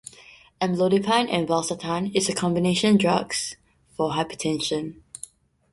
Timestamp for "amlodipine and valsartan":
0.59-2.09